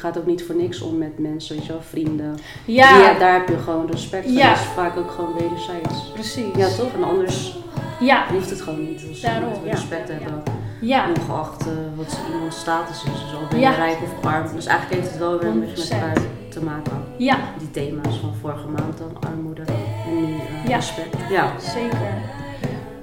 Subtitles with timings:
[0.00, 2.38] gaat ook niet voor niks om met mensen, weet je wel, vrienden.
[2.64, 4.32] Ja, Ja, daar heb je gewoon respect voor.
[4.36, 4.48] Ja.
[4.48, 6.10] Dat is vaak ook gewoon wederzijds.
[6.12, 6.44] precies.
[6.56, 6.92] Ja, toch?
[6.94, 7.58] En anders
[8.00, 9.00] Ja, hoeft het gewoon niet.
[9.08, 9.70] Dus Daarom, ja.
[9.70, 10.42] respect hebben,
[10.80, 13.10] ja, ongeacht eh, wat iemands status is.
[13.22, 14.54] Dus al ben je rijk of arm.
[14.54, 15.92] Dus eigenlijk heeft het wel weer een beetje met 100%.
[15.92, 16.92] elkaar te maken.
[17.16, 20.76] ja, Die thema's van vorige maand dan, armoede en nu eh, Ja.
[20.76, 21.16] respect.
[21.30, 21.52] Ja.
[21.74, 22.12] zeker.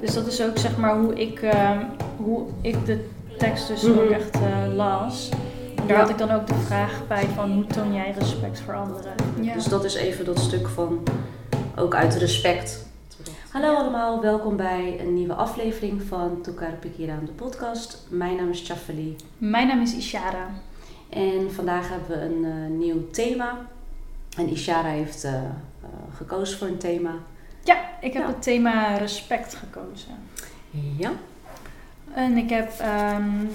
[0.01, 1.79] Dus dat is ook zeg maar hoe ik, ehm,
[2.17, 3.05] hoe ik de
[3.37, 3.99] tekst dus Mhm.
[3.99, 5.29] ook echt eh, las.
[5.87, 6.11] En daar Ja.
[6.11, 9.13] had ik dan ook de vraag bij van hoe toon jij respect voor anderen?
[9.41, 9.53] Ja.
[9.53, 11.03] Dus dat is even dat stuk van,
[11.75, 12.85] ook uit respect.
[13.51, 18.05] Hallo allemaal, welkom bij een nieuwe aflevering van Tukar Pikira aan de podcast.
[18.09, 20.49] Mijn naam is Chafali Mijn naam is Ishara.
[21.09, 23.57] en vandaag hebben we een eh, nieuw thema.
[24.37, 25.39] En Ishara heeft eh, eh,
[26.15, 27.11] gekozen voor een thema.
[27.63, 28.27] Ja, ik heb Ja.
[28.27, 30.11] het thema respect gekozen.
[30.97, 31.11] Ja.
[32.13, 33.45] En ik heb ehm,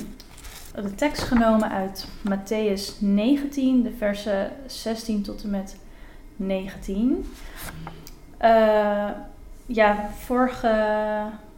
[0.74, 5.76] de tekst genomen uit Matthäus 19, de versen 16 tot en met
[6.36, 7.32] 19.
[8.38, 9.09] Eh,
[9.66, 10.74] ja, vorige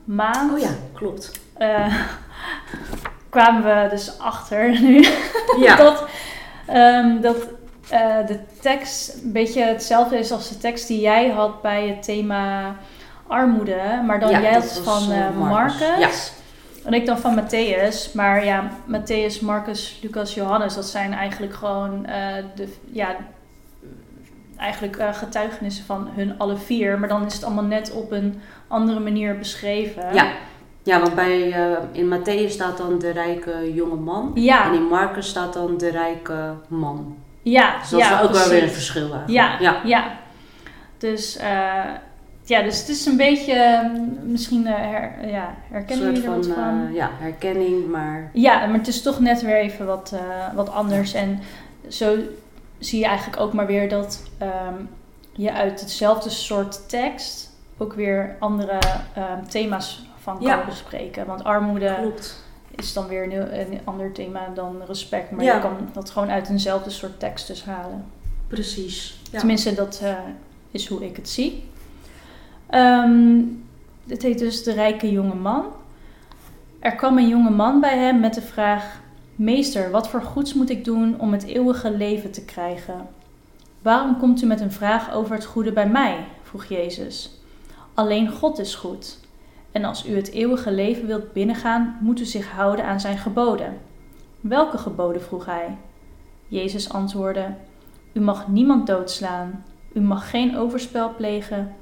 [0.05, 1.41] maand Oh ja, klopt.
[1.55, 1.95] eh,
[3.29, 5.07] kwamen we dus achter nu
[5.67, 5.77] Ja.
[5.77, 6.05] dat,
[6.67, 7.37] ehm, dat
[7.89, 12.03] eh, de tekst een beetje hetzelfde is als de tekst die jij had bij het
[12.03, 12.75] thema
[13.27, 14.03] armoede.
[14.07, 15.79] Maar dan Ja, jij had van Marcus.
[15.89, 16.33] Marcus.
[16.85, 18.13] En ik dan van Matthäus.
[18.13, 23.17] Maar ja, Matthäus, Marcus, Lucas, Johannes, dat zijn eigenlijk gewoon eh, de, ja,
[24.57, 26.99] eigenlijk eh, getuigenissen van hun alle vier.
[26.99, 30.15] Maar dan is het allemaal net op een andere manier beschreven.
[30.15, 30.33] Ja.
[30.83, 34.31] Ja, want bij, eh, in Matthäus staat dan de rijke jonge man.
[34.35, 37.17] Ja, En in Marcus staat dan de rijke man.
[37.43, 39.29] ja, Dus dat ja, is ook wel weer een verschil eigenlijk.
[39.29, 39.81] Ja, ja.
[39.85, 40.19] ja.
[40.99, 41.39] Dus,
[42.45, 43.91] ja, dus het is een beetje, eh,
[44.25, 46.87] misschien eh, her, ja, herkennen jullie er van wat van?
[46.89, 50.71] eh, ja, herkenning, maar Ja, maar het is toch net weer even wat, eh, wat
[50.71, 51.13] anders.
[51.15, 51.41] En
[51.89, 52.17] zo
[52.79, 54.75] zie je eigenlijk ook maar weer dat ehm,
[55.33, 58.79] je uit hetzelfde soort tekst ook weer andere
[59.15, 60.65] ehm, thema's van kan Ja.
[60.65, 61.27] bespreken.
[61.27, 62.43] Want armoede klopt.
[62.77, 65.31] is dan weer een, ander thema dan respect.
[65.31, 65.55] Maar Ja.
[65.55, 68.05] je kan dat gewoon uit eenzelfde soort tekst dus halen.
[68.47, 69.21] Precies.
[69.31, 69.39] Ja.
[69.39, 70.03] Tenminste, dat
[70.71, 71.69] is hoe ik het zie.
[72.75, 73.43] Ehm
[74.07, 75.65] het heet dus De Rijke Jonge Man.
[76.79, 79.01] Er kwam een jonge man bij hem met de vraag:
[79.35, 83.09] Meester, wat voor goeds moet ik doen om het eeuwige leven te krijgen?
[83.83, 86.25] Waarom komt u met een vraag over het goede bij mij?
[86.43, 87.31] vroeg Jezus.
[87.95, 89.19] Alleen God is goed.
[89.73, 93.79] En als u het eeuwige leven wilt binnengaan, moet u zich houden aan zijn geboden.
[94.41, 95.23] Welke geboden?
[95.23, 95.77] vroeg hij.
[96.49, 97.47] Jezus antwoordde:
[98.13, 99.65] U mag niemand doodslaan.
[99.93, 101.75] U mag geen overspel plegen.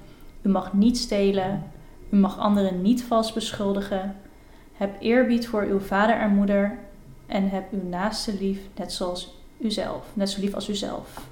[0.43, 1.63] U mag niet stelen.
[2.11, 4.17] U mag anderen niet vals beschuldigen.
[4.73, 6.79] Heb eerbied voor uw vader en moeder.
[7.27, 10.07] En heb uw naaste lief, net zoals uzelf.
[10.15, 11.27] Net zo lief als uzelf.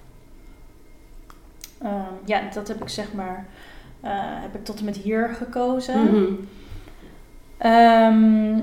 [1.83, 3.47] Ehm, ja, dat heb ik zeg maar.
[4.01, 6.05] eh, heb ik tot en met hier gekozen.
[6.05, 6.33] Mhm.
[7.59, 8.59] Ehm,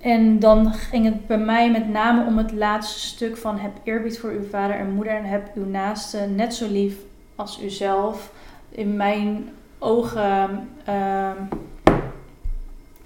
[0.00, 4.18] en dan ging het bij mij met name om het laatste stuk van heb eerbied
[4.18, 6.94] voor uw vader en moeder en heb uw naaste net zo lief
[7.34, 8.32] als uzelf.
[8.74, 9.48] In mijn
[9.78, 11.36] ogen, ehm,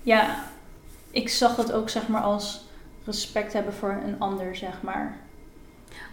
[0.03, 0.37] ja,
[1.11, 2.65] ik zag het ook zeg maar als
[3.05, 5.17] respect hebben voor een ander, zeg maar.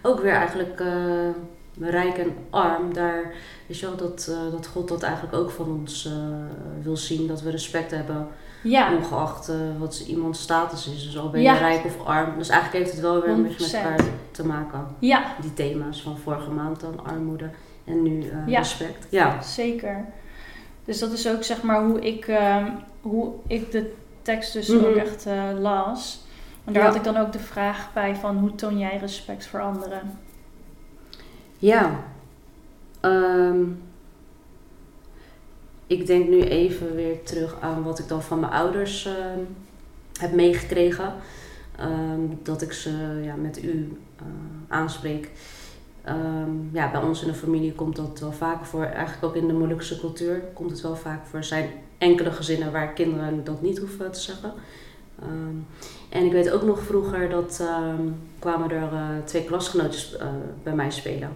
[0.01, 2.93] Ook weer eigenlijk eh, rijk en arm.
[2.93, 3.33] Daar
[3.67, 6.11] is wel dat, eh, dat God dat eigenlijk ook van ons eh,
[6.83, 7.27] wil zien.
[7.27, 8.27] Dat we respect hebben,
[8.63, 11.03] Ja, ongeacht wat iemands status is.
[11.03, 11.53] Dus al ben Ja.
[11.53, 12.37] je rijk of arm.
[12.37, 13.99] Dus eigenlijk heeft het wel weer een beetje met 100%.
[13.99, 14.87] elkaar te maken.
[14.99, 17.49] ja, Die thema's van vorige maand dan, armoede
[17.85, 18.57] en nu eh, Ja.
[18.59, 19.07] respect.
[19.09, 19.41] Ja.
[19.41, 20.05] zeker.
[20.85, 24.85] Dus dat is ook zeg maar hoe ik, ehm, hoe ik de tekst dus Mhm.
[24.85, 26.23] ook echt eh, las.
[26.65, 26.87] En daar Ja.
[26.87, 30.19] had ik dan ook de vraag bij van hoe toon jij respect voor anderen?
[31.57, 31.99] Ja.
[32.99, 33.63] Ehm,
[35.87, 39.39] ik denk nu even weer terug aan wat ik dan van mijn ouders ehm,
[40.19, 41.13] heb meegekregen.
[42.43, 44.25] Dat ik ze ja, met u eh,
[44.67, 45.29] aanspreek.
[46.05, 48.83] Ehm, ja, bij ons in de familie komt dat wel vaker voor.
[48.83, 51.39] Eigenlijk ook in de Molukse cultuur komt het wel vaak voor.
[51.39, 54.53] Er zijn enkele gezinnen waar kinderen dat niet hoeven te zeggen.
[55.21, 55.55] Ehm,
[56.09, 58.01] en ik weet ook nog vroeger dat ehm,
[58.39, 60.27] kwamen er eh, twee klasgenootjes eh,
[60.63, 61.29] bij mij spelen.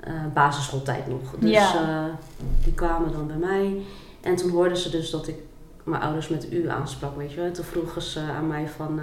[0.00, 1.34] Eh, basisschooltijd nog.
[1.38, 2.18] Dus Ja.
[2.64, 3.82] die kwamen dan bij mij.
[4.20, 5.36] En toen hoorden ze dus dat ik
[5.84, 7.44] mijn ouders met u aansprak, weet je wel.
[7.46, 9.00] En toen vroegen ze aan mij van...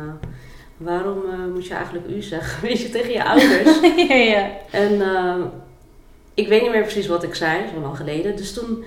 [0.78, 3.80] waarom eh, moet je eigenlijk u zeggen, weet je, tegen je ouders?
[4.10, 4.50] ja, ja.
[4.72, 5.44] En eh,
[6.34, 8.36] ik weet niet meer precies wat ik zei, dat is lang geleden.
[8.36, 8.84] Dus toen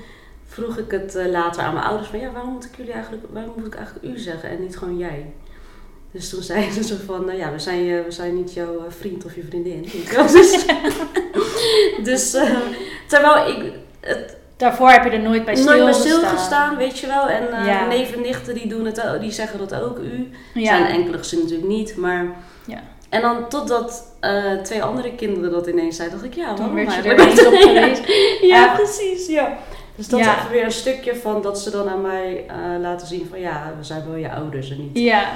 [0.46, 3.24] vroeg ik het eh, later aan mijn ouders van ja, waarom moet ik jullie eigenlijk,
[3.30, 5.32] waarom moet ik eigenlijk u zeggen en niet gewoon jij?
[6.10, 8.84] Dus toen zei ze zo van, nou ja, we zijn, je, we zijn niet jouw
[8.88, 9.82] vriend of je vriendin.
[10.32, 10.66] Dus,
[12.02, 12.30] dus
[13.06, 16.76] terwijl ik het Daarvoor heb je er nooit bij nooit bij stilgestaan.
[16.76, 17.28] weet je wel.
[17.28, 17.86] En eh Ja.
[17.86, 20.30] neven en nichten die doen het die zeggen dat ook u.
[20.54, 20.66] Ja.
[20.66, 22.26] zijn enkele gezinnen natuurlijk niet, maar...
[22.66, 22.80] Ja.
[23.08, 26.74] En dan totdat eh, twee andere kinderen dat ineens zeiden, dacht ik, ja, Toen waarom
[26.74, 28.02] werd je er eens op geweest.
[28.40, 29.56] ja, precies, ja.
[29.96, 33.06] Dus dat is even weer een stukje van dat ze dan aan mij eh, laten
[33.06, 34.90] zien van, ja, we zijn wel je ouders en niet...
[34.92, 35.28] Ja,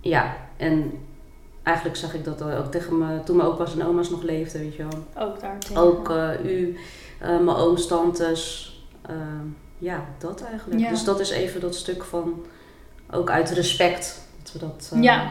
[0.00, 0.92] Ja, en
[1.64, 4.74] eigenlijk zag ik dat ook tegen me, toen mijn opa's en oma's nog leefden, weet
[4.76, 5.26] je wel.
[5.28, 5.76] ook daar tegen.
[5.76, 6.76] Ook eh, u,
[7.20, 8.72] eh, mijn ooms, tantes,
[9.02, 9.14] eh,
[9.78, 10.80] ja, dat eigenlijk.
[10.80, 10.88] Ja.
[10.88, 12.44] Dus dat is even dat stuk van,
[13.10, 15.30] ook uit respect, dat we dat Ja.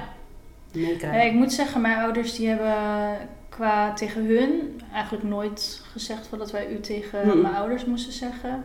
[0.71, 1.19] meekrijgen.
[1.19, 3.17] Ja, ik moet zeggen, mijn ouders die hebben
[3.49, 7.41] qua tegen hun eigenlijk nooit gezegd van dat wij u tegen Mm.
[7.41, 8.63] mijn ouders moesten zeggen.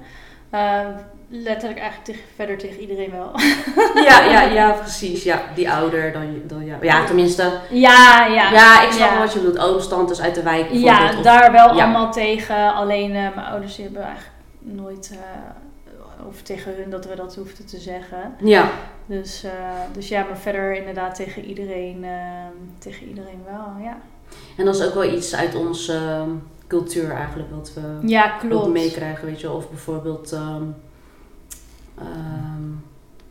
[1.30, 3.30] Letterlijk eigenlijk tegen, verder tegen iedereen wel.
[4.08, 5.22] Ja, ja, ja, precies.
[5.22, 6.76] Ja, die ouder dan, dan ja.
[6.80, 7.42] Ja, tenminste.
[7.70, 8.52] ja, ja.
[8.52, 9.14] Ja, ik snap Ja.
[9.14, 9.58] wel wat je bedoelt.
[9.58, 11.08] Ooms, tantes uit de wijk Ja.
[11.08, 11.84] Of- daar wel ja.
[11.84, 12.75] allemaal tegen.
[12.75, 17.34] Alleen eh, mijn ouders die hebben eigenlijk nooit eh, of tegen hun dat we dat
[17.34, 18.34] hoefden te zeggen.
[18.38, 18.69] Ja,
[19.06, 19.50] Dus, eh,
[19.92, 22.04] dus ja, maar verder inderdaad tegen iedereen,
[22.78, 23.96] tegen iedereen wel, ja.
[24.56, 26.30] en dat is ook wel iets uit onze ehm,
[26.66, 28.69] cultuur eigenlijk, wat we Ja, klopt.
[28.69, 29.50] meekrijgen, weet je.
[29.50, 30.62] Of bijvoorbeeld ehm,
[32.00, 32.62] ehm,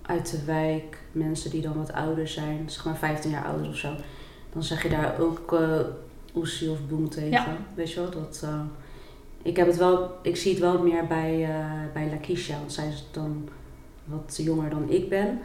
[0.01, 3.75] uit de wijk, mensen die dan wat ouder zijn, zeg maar 15 jaar ouder of
[3.75, 3.89] zo.
[4.53, 5.79] Dan zeg je daar ook eh
[6.35, 7.45] oesie of boem tegen, Ja.
[7.75, 8.09] weet je wel.
[8.09, 8.59] Dat, eh,
[9.41, 12.87] ik, heb het wel, ik zie het wel meer bij, eh bij Lakisha, want zij
[12.87, 13.49] is dan
[14.05, 15.39] wat jonger dan ik ben.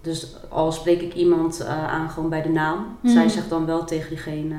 [0.00, 3.28] Dus al spreek ik iemand aan gewoon bij de naam, zij Mhm.
[3.28, 4.56] zegt dan wel tegen diegene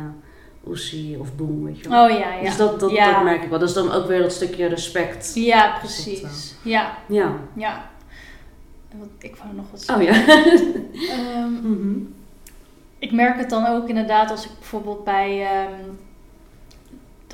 [0.68, 2.04] oesie of boem, weet je wel.
[2.06, 2.42] Oh ja, ja.
[2.42, 3.14] Dus dat, dat, ja.
[3.14, 3.60] dat merk ik wel.
[3.60, 5.32] Dat is dan ook weer dat stukje respect.
[5.36, 6.56] Ja, dat, precies.
[6.64, 7.32] Ja, Ja.
[7.56, 7.90] ja.
[8.98, 10.06] Wat- Ik wou nog wat zeggen.
[10.06, 10.36] Oh ja.
[11.16, 11.98] Ehm, Mhm.
[13.00, 15.42] ik merk het dan ook inderdaad als ik bijvoorbeeld bij...
[15.46, 15.74] ehm,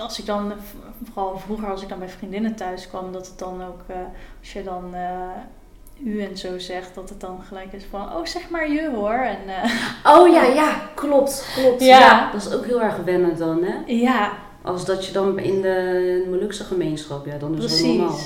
[0.01, 0.53] als ik dan,
[1.03, 3.95] vooral vroeger als ik dan bij vriendinnen thuis kwam, dat het dan ook, eh,
[4.39, 5.29] als je dan eh,
[6.03, 9.13] u en zo zegt, dat het dan gelijk is van, oh zeg maar je hoor.
[9.13, 9.71] En eh,
[10.17, 11.81] Oh ja, ja, klopt, klopt.
[11.83, 11.99] Ja.
[11.99, 12.31] Ja.
[12.31, 13.73] dat is ook heel erg wennen dan, hè?
[13.93, 18.17] ja, Als dat je dan in de Molukse gemeenschap, ja, dan is het wel normaal.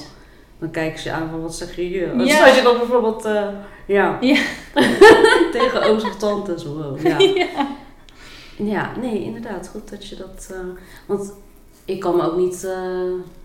[0.59, 1.89] Dan kijken ze je aan van, wat zeg je?
[1.89, 2.13] Ja.
[2.13, 3.47] Dus als je dan bijvoorbeeld, eh,
[3.85, 4.41] ja, Ja.
[5.51, 7.17] tegen ooms of tantes, wow, ja.
[7.43, 7.67] ja.
[8.55, 10.49] Ja, nee, inderdaad, goed dat je dat...
[10.51, 10.57] eh,
[11.05, 11.33] want
[11.85, 12.77] ik kan me ook niet eh,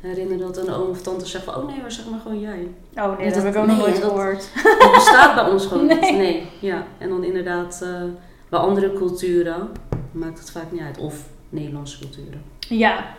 [0.00, 2.68] herinneren dat een oom of tante zegt van, oh nee, maar zeg maar gewoon jij.
[2.96, 4.48] Oh nee, Ja, dat, dat- heb ik ook nee, nog nooit gehoord.
[4.78, 6.00] Dat bestaat bij ons gewoon Nee.
[6.00, 6.16] niet.
[6.16, 6.86] Nee, ja.
[6.98, 8.02] En dan inderdaad, eh,
[8.48, 9.68] bij andere culturen
[10.12, 10.98] maakt het vaak niet uit.
[10.98, 11.14] Of
[11.48, 12.42] Nederlandse culturen.
[12.58, 13.14] Ja.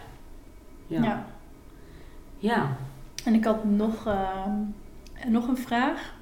[0.88, 1.26] Ja.
[2.38, 2.78] ja.
[3.26, 4.52] En ik had nog, ehm,
[5.28, 6.14] nog een vraag.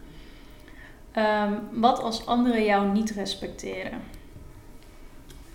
[1.12, 4.02] Ehm, wat als anderen jou niet respecteren?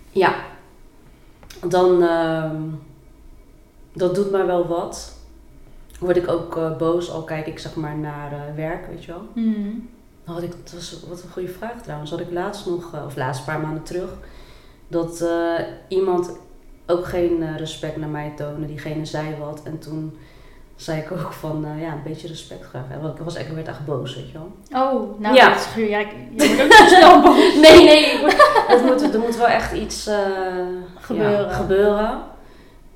[0.09, 0.35] Ja.
[1.67, 2.61] Dan, ehm,
[3.93, 5.17] dat doet mij wel wat.
[5.99, 9.11] Word ik ook eh, boos, al kijk ik zeg maar naar eh, werk, weet je
[9.11, 9.27] wel.
[10.25, 12.11] Dan had ik, dat was wat een goede vraag trouwens.
[12.11, 14.17] Had ik laatst nog, eh, of laatst een paar maanden terug,
[14.87, 15.25] dat
[15.87, 16.37] iemand
[16.87, 18.67] ook geen respect naar mij toonde.
[18.67, 20.17] Diegene zei wat en toen
[20.79, 22.83] zei ik ook van, eh, ja, een beetje respect graag.
[22.89, 24.81] En ik was echt, ik werd echt boos, weet je wel.
[24.83, 25.49] Oh, nou, Ja.
[25.49, 26.03] dat is, ja,
[26.37, 27.55] wordt ook zo snel boos.
[27.65, 30.15] Nee, nee, ik word- het moet, er moet wel echt iets eh,
[30.99, 31.41] Gebeuren.
[31.47, 32.19] Ja, gebeuren.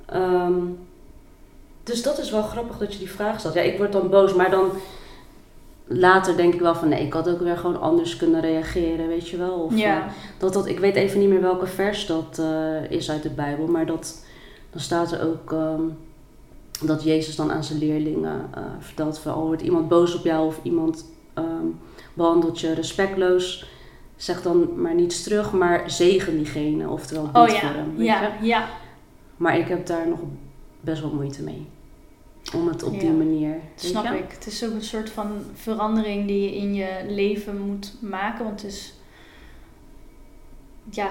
[0.05, 0.53] Ehm,
[1.83, 3.53] dus dat is wel grappig dat je die vraag stelt.
[3.53, 4.69] Ja, ik word dan boos, maar dan
[5.87, 9.29] later denk ik wel van nee, ik had ook weer gewoon anders kunnen reageren, weet
[9.29, 9.53] je wel.
[9.53, 9.97] Of, Ja.
[9.97, 10.03] eh,
[10.37, 12.41] dat, dat, ik weet even niet meer welke vers dat
[12.89, 14.25] is uit de Bijbel, maar dat,
[14.71, 15.81] dan staat er ook ehm,
[16.81, 20.47] dat Jezus dan aan zijn leerlingen eh, vertelt van, al wordt iemand boos op jou
[20.47, 21.65] of iemand ehm,
[22.13, 23.65] behandelt je respectloos,
[24.15, 28.01] zeg dan maar niets terug, maar zegen diegene, oftewel bid Oh voor ja, hem.
[28.01, 28.45] Ja, je?
[28.47, 28.69] ja.
[29.37, 30.19] Maar ik heb daar nog
[30.79, 31.67] best wel moeite mee.
[32.55, 33.55] Om het op die manier.
[33.75, 34.17] Snap je?
[34.17, 34.31] ik.
[34.31, 38.45] Het is ook een soort van verandering die je in je leven moet maken.
[38.45, 38.93] Want het is,
[40.89, 41.09] ja,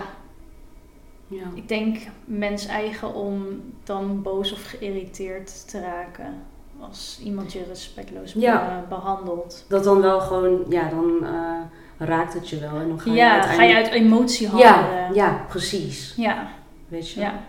[1.32, 1.44] Ja.
[1.54, 3.46] ik denk mens eigen om
[3.84, 6.34] dan boos of geïrriteerd te raken.
[6.80, 8.68] Als iemand je respectloos Ja.
[8.82, 9.64] eh, behandelt.
[9.68, 11.60] Dat dan wel gewoon, ja, dan eh,
[12.08, 12.80] raakt het je wel.
[12.80, 14.74] En dan ga je Ja, ga je uit emotie handelen.
[14.74, 16.14] Ja, ja, precies.
[16.16, 16.48] ja.
[16.88, 17.20] Weet je?
[17.20, 17.40] ja.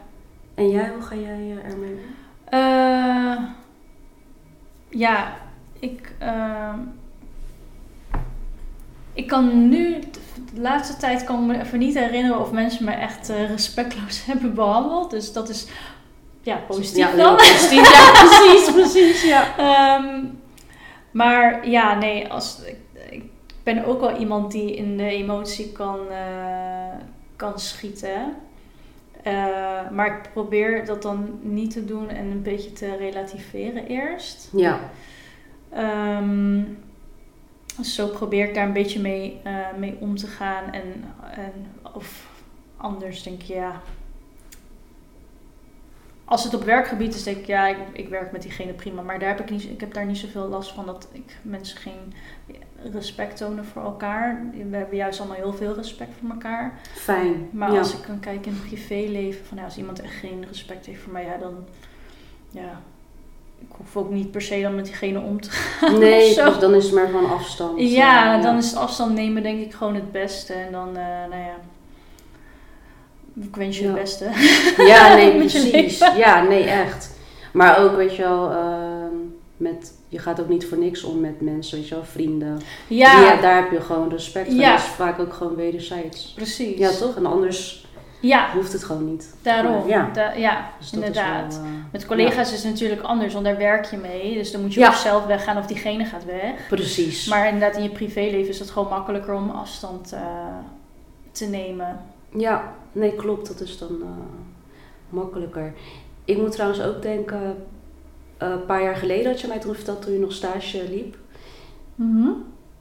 [0.55, 1.99] En jij, hoe ga jij eh, ermee om?
[2.45, 3.43] Eh,
[4.89, 5.33] ja,
[5.79, 6.79] ik, ehm,
[9.13, 9.99] ik kan nu,
[10.53, 14.23] de laatste tijd kan ik me even niet herinneren of mensen me echt eh, respectloos
[14.25, 15.11] hebben behandeld.
[15.11, 15.67] Dus dat is
[16.41, 17.35] ja, positief ja, dan.
[17.35, 17.93] positief.
[17.93, 19.57] ja, precies, precies, ja.
[19.57, 20.25] Ehm,
[21.11, 22.77] maar ja, nee, als, ik,
[23.09, 23.23] ik
[23.63, 26.95] ben ook wel iemand die in de emotie kan, eh,
[27.35, 28.35] kan schieten.
[29.23, 34.49] Eh, maar ik probeer dat dan niet te doen en een beetje te relativeren eerst.
[34.51, 34.79] Ja,
[37.73, 40.71] Ehm, zo probeer ik daar een beetje mee, eh, mee om te gaan.
[40.71, 41.03] En,
[41.35, 42.27] en, of
[42.77, 43.81] anders denk ik, ja.
[46.25, 49.01] Als het op werkgebied is, denk ik, ja, ik, ik werk met diegene prima.
[49.01, 51.77] Maar daar heb ik, niet, ik heb daar niet zoveel last van dat ik mensen
[51.77, 52.13] geen
[52.91, 54.45] respect tonen voor elkaar.
[54.69, 56.79] We hebben juist allemaal heel veel respect voor elkaar.
[56.93, 57.49] fijn.
[57.51, 57.77] Maar ja.
[57.77, 61.01] als ik kan kijken in het privéleven, van ja, als iemand echt geen respect heeft
[61.01, 61.65] voor mij, ja, dan.
[62.49, 62.81] Ja.
[63.69, 65.99] Ik hoef ook niet per se dan met diegene om te gaan.
[65.99, 67.79] Nee, dus dan is het maar gewoon afstand.
[67.91, 70.53] Ja, dan is het afstand nemen denk ik gewoon het beste.
[70.53, 71.55] En dan, eh, nou ja.
[73.43, 73.89] Ik wens je Ja.
[73.89, 74.29] het beste.
[74.91, 75.97] Ja, nee, precies.
[75.97, 77.15] Ja, nee, echt.
[77.53, 79.15] Maar ook, weet je wel, ehm,
[79.57, 82.59] met, je gaat ook niet voor niks om met mensen, weet je wel, vrienden.
[82.87, 84.55] Ja, Ja, daar heb je gewoon respect voor.
[84.59, 84.71] Ja.
[84.71, 86.31] Dat is vaak ook gewoon wederzijds.
[86.35, 86.77] precies.
[86.77, 87.15] Ja, toch?
[87.15, 87.85] En anders
[88.27, 89.33] Ja, hoeft het gewoon niet.
[89.41, 89.87] daarom.
[89.87, 90.09] Ja.
[90.13, 91.55] Da- ja, Dus inderdaad.
[91.55, 94.33] Wel, eh, Met collega's is het natuurlijk anders, want daar werk je mee.
[94.33, 94.87] Dus dan moet je Ja.
[94.89, 96.67] of zelf weggaan of diegene gaat weg.
[96.69, 97.27] precies.
[97.27, 100.21] Maar inderdaad, in je privéleven is het gewoon makkelijker om afstand eh,
[101.31, 101.99] te nemen.
[102.37, 103.47] Ja, nee, klopt.
[103.47, 104.07] Dat is dan eh,
[105.09, 105.73] makkelijker.
[106.25, 107.55] Ik moet trouwens ook denken,
[108.37, 111.17] een paar jaar geleden had je mij toen verteld toen je nog stage liep.
[111.95, 112.27] Mhm.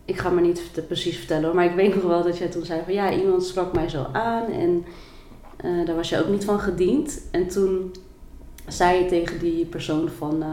[0.05, 2.65] Ik ga maar niet te precies vertellen maar ik weet nog wel dat jij toen
[2.65, 4.85] zei van ja, iemand sprak mij zo aan en
[5.57, 7.21] eh, daar was je ook niet van gediend.
[7.31, 7.95] En toen
[8.69, 10.49] zei je tegen die persoon van, eh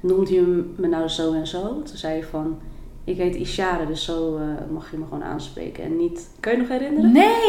[0.00, 1.82] noemt je me nou zo en zo?
[1.82, 2.58] Toen zei je van,
[3.04, 5.84] ik heet Ishara, dus zo eh, mag je me gewoon aanspreken.
[5.84, 7.12] En niet, kan je nog herinneren?
[7.12, 7.44] Nee!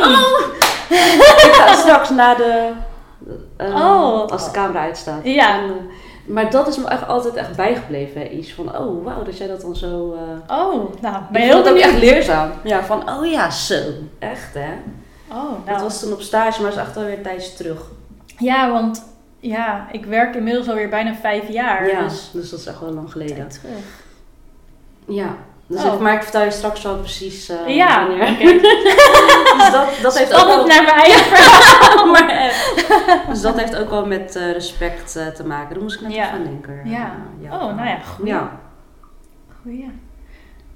[1.47, 2.71] Ik ga straks na de,
[3.57, 4.25] Oh.
[4.27, 5.23] als de camera uitstaat.
[5.23, 5.61] Ja.
[5.61, 5.71] En,
[6.25, 9.47] maar dat is me echt altijd echt bijgebleven, hè, iets van, oh wauw, dat jij
[9.47, 10.15] dat dan zo...
[10.47, 12.51] Oh, nou, ben je heel ook echt leerzaam.
[12.63, 13.79] Ja, van oh ja, zo.
[14.19, 14.73] Echt hè.
[15.31, 15.81] Oh, Dat nou.
[15.81, 17.81] was toen op stage, maar is echt alweer een tijdje terug.
[18.37, 19.03] Ja, want
[19.39, 21.87] ja, ik werk inmiddels alweer bijna vijf jaar.
[21.87, 23.47] ja, Dus dus dat is echt wel lang geleden.
[23.47, 23.73] terug.
[25.07, 25.35] Ja.
[25.67, 25.93] Dus Oh.
[25.93, 28.37] ik, maar ik vertel je straks wel precies eh, ja, wanneer.
[29.57, 32.05] dus dat, dat heeft ook wel, naar mijn eigen verhaal.
[32.11, 32.53] maar.
[33.29, 35.73] Dus dat heeft ook wel met eh, respect eh, te maken.
[35.73, 36.25] Daar moest ik net Ja.
[36.25, 36.89] even aan denken.
[36.89, 37.11] Ja.
[37.43, 38.31] Eh, Oh, nou ja, goeie.
[38.33, 38.59] Ja,
[39.61, 39.91] Goeie.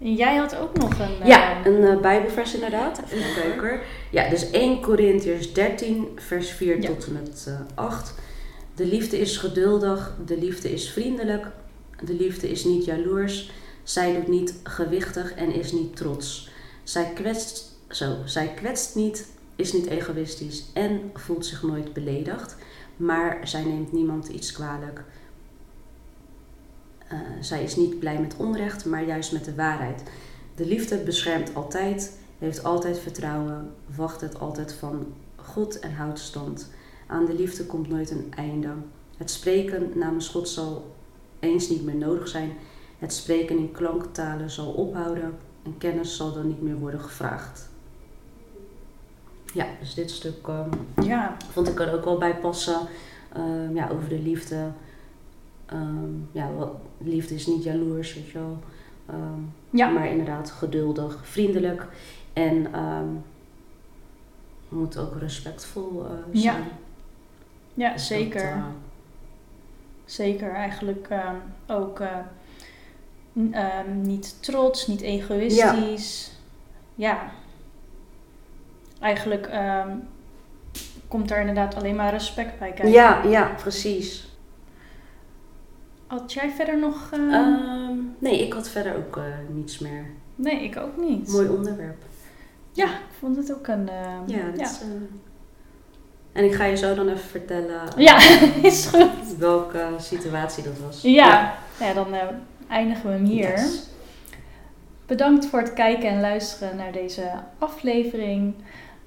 [0.02, 1.22] En jij had ook nog een...
[1.22, 3.02] eh, ja een eh, bijbelvers inderdaad.
[3.12, 3.80] Even.
[4.12, 6.88] Ja, dus 1 Corinthiërs 13 vers 4 Ja.
[6.88, 8.14] tot en met eh 8.
[8.76, 11.46] De liefde is geduldig, de liefde is vriendelijk,
[12.04, 13.52] de liefde is niet jaloers,
[13.84, 16.50] zij doet niet gewichtig en is niet trots.
[16.84, 22.56] Zij kwetst, zo, zij kwetst niet, is niet egoïstisch en voelt zich nooit beledigd,
[22.98, 25.04] maar zij neemt niemand iets kwalijk.
[27.08, 30.04] Eh, zij is niet blij met onrecht, maar juist met de waarheid.
[30.56, 36.70] De liefde beschermt altijd, heeft altijd vertrouwen, wacht het altijd van God en houdt stand.
[37.08, 38.70] Aan de liefde komt nooit een einde.
[39.18, 40.96] Het spreken namens God zal
[41.40, 42.52] eens niet meer nodig zijn.
[43.00, 47.70] Het spreken in klanktalen zal ophouden en kennis zal dan niet meer worden gevraagd.
[49.54, 50.70] Ja, dus dit stuk ehm,
[51.04, 52.80] Ja, vond ik er ook wel bij passen.
[53.34, 54.72] Ehm, ja, over de liefde.
[55.66, 58.58] Ehm, ja, wat, liefde is niet jaloers, weet je wel.
[59.06, 59.88] Ehm, ja.
[59.90, 61.88] Maar inderdaad geduldig, vriendelijk
[62.34, 63.08] en ehm
[64.70, 66.64] moet ook respectvol eh, Ja, zijn.
[67.74, 68.42] ja Dus zeker.
[68.42, 68.64] dat, eh,
[70.06, 71.08] Zeker, eigenlijk
[71.68, 76.32] ook eh, niet trots, niet egoïstisch.
[76.96, 77.32] Ja.
[79.00, 79.98] Eigenlijk ehm,
[81.08, 82.92] komt daar inderdaad alleen maar respect bij kijken.
[82.92, 84.35] ja, ja, precies.
[86.08, 87.10] Had jij verder nog...
[87.14, 90.06] ehm, Ehm, nee, ik had verder ook eh, niets meer.
[90.36, 91.28] nee, ik ook niet.
[91.32, 92.04] Mooi onderwerp.
[92.72, 93.90] Ja, ik vond het ook een...
[93.90, 94.66] ehm, Ja, dat ja.
[94.66, 94.88] is, eh,
[96.32, 98.18] En ik ga je zo dan even vertellen Ja,
[98.72, 99.38] is goed.
[99.38, 101.02] welke situatie dat was.
[101.02, 101.94] Ja, ja.
[101.94, 102.22] dan eh,
[102.70, 103.50] eindigen we hem hier.
[103.50, 103.84] Yes.
[105.06, 108.54] Bedankt voor het kijken en luisteren naar deze aflevering.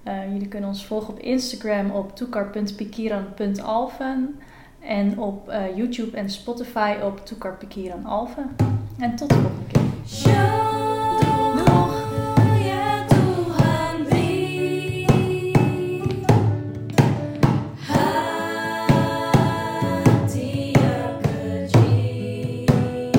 [0.03, 4.41] Eh, jullie kunnen ons volgen op Instagram op toekar.pikiran.alven
[4.81, 8.57] en op eh, YouTube en Spotify op toekarpikiranalven.
[8.99, 10.68] En tot de volgende keer.